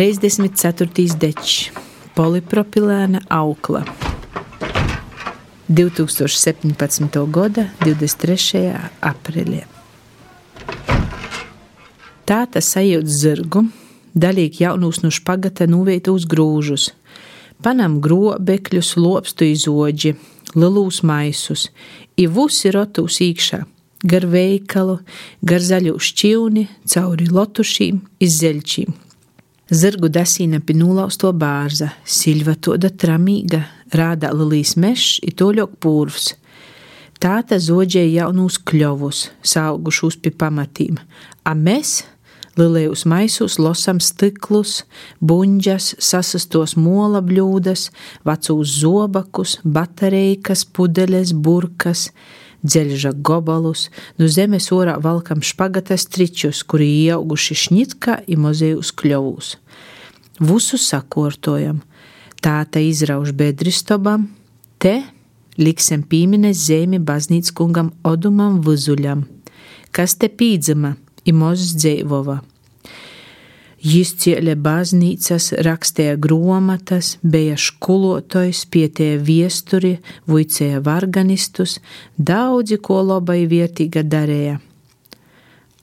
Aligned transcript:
34. 0.00 1.18
dečs, 1.20 1.66
polipropilēna 2.16 3.20
aukla. 3.36 3.82
2017. 5.68 7.18
gada 7.28 7.66
23. 7.82 8.62
aprīlī. 9.04 9.58
Tāta 12.24 12.62
sajūta 12.64 13.12
zirgu, 13.12 13.66
daļīgi 14.16 14.64
jaunus 14.64 15.02
no 15.04 15.10
špagata 15.12 15.68
nuveitu 15.68 16.16
uz 16.16 16.24
grūžus, 16.24 16.88
panam 17.60 17.98
grobekļus, 18.00 18.94
lopstu 18.96 19.50
izoģi, 19.50 20.14
lilūs 20.56 21.02
maisus, 21.04 21.66
i 22.16 22.24
vusi 22.24 22.72
rotūs 22.72 23.20
īkšā, 23.28 23.60
gar 24.08 24.30
veikalu, 24.32 24.96
gar 25.44 25.60
zaļu 25.60 26.00
šķivni, 26.00 26.66
cauri 26.88 27.28
lotušīm, 27.36 28.00
izzeļčīm. 28.16 28.96
Zirgu 29.70 30.08
dasīna 30.10 30.58
pie 30.66 30.74
nulausto 30.74 31.30
bārza, 31.30 31.92
silva 32.02 32.56
toda 32.58 32.88
tramīga, 32.90 33.62
rādā 33.94 34.32
lilīs 34.34 34.74
mešs, 34.74 35.20
i 35.22 35.30
toļok 35.30 35.76
pūrvs. 35.78 36.32
Tāta 37.22 37.60
zoģēja 37.62 38.24
jaunus 38.24 38.56
kļovus, 38.66 39.28
saugušus 39.46 40.16
pie 40.24 40.32
pamatīm, 40.34 40.98
a 41.46 41.54
mēs 41.54 42.00
Lilējus 42.58 43.04
maisus 43.06 43.60
losam 43.62 44.00
stiklus, 44.02 44.82
buņģas, 45.22 45.92
sasastos 46.02 46.74
mola 46.76 47.22
bļūdas, 47.22 47.86
vecūs 48.26 48.74
zobakus, 48.82 49.54
batereikas, 49.62 50.64
pudeles, 50.66 51.30
burkas, 51.32 52.08
dzeļža 52.64 53.12
gobalus, 53.26 53.88
no 54.18 54.28
zemes 54.28 54.70
orā 54.74 54.96
valkam 55.02 55.42
špagatas 55.44 56.06
tričus, 56.12 56.62
kuri 56.62 56.88
ieauguši 57.06 57.58
šņitkā 57.64 58.20
i 58.26 58.38
mozejus 58.40 58.92
kļovūs. 58.96 59.54
Visu 60.40 60.80
sakortojam, 60.80 61.82
tāta 62.40 62.80
izrauž 62.80 63.34
bedristobam, 63.36 64.30
te 64.80 65.02
liksim 65.60 66.02
pīmines 66.08 66.64
zemi 66.66 66.98
baznīcas 66.98 67.52
kungam 67.52 67.92
Odumam 68.04 68.62
Vuzuļam, 68.64 69.26
kas 69.92 70.16
te 70.16 70.32
pīdzama– 70.32 70.96
i 71.24 71.32
mozs 71.32 71.74
dzīvova. 71.78 72.40
Jis 73.80 74.10
cieļa 74.20 74.58
baznīcas, 74.60 75.54
rakstīja 75.64 76.18
grāmatas, 76.20 77.14
bija 77.24 77.54
skolotājs, 77.56 78.66
pietēja 78.68 79.20
viesturi, 79.24 79.94
vuicēja 80.28 80.82
varganistus, 80.84 81.78
daudzi 82.18 82.76
ko 82.76 82.98
labai 83.00 83.46
vietīga 83.48 84.02
darīja. 84.04 84.58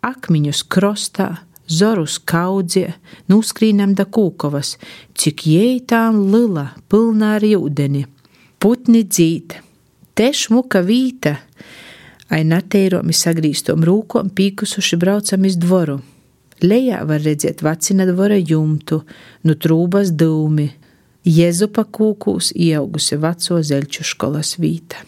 Akmiņus 0.05 0.61
krostā, 0.69 1.27
zorus 1.65 2.19
kaudzie, 2.21 2.91
nuskrīnam 3.33 3.95
da 3.97 4.05
kūkovas, 4.05 4.75
cik 5.17 5.47
jētām 5.49 6.19
lila, 6.29 6.67
pilnā 6.93 7.31
ar 7.39 7.47
ūdeni. 7.49 8.03
Putni 8.61 9.01
dzīt, 9.09 9.57
te 10.13 10.29
šmuka 10.37 10.83
vīta, 10.85 11.33
ai 12.29 12.43
nateiromi 12.45 13.17
sagrīstom 13.17 13.81
rūkom 13.89 14.29
pīkusuši 14.37 15.01
braucam 15.01 15.49
iz 15.49 15.57
dvoru. 15.57 15.97
Lejā 16.63 17.03
var 17.05 17.21
redzēt 17.21 17.61
vecina 17.65 18.07
dvora 18.09 18.37
jumtu, 18.39 19.03
nu 19.45 19.53
trūbas 19.53 20.13
dūmi, 20.17 20.67
Jēzupa 21.27 21.83
kūkūs 21.91 22.53
ieaugusi 22.55 23.17
veco 23.19 23.59
zeļķu 23.59 24.05
skolas 24.07 24.53
vīta. 24.61 25.01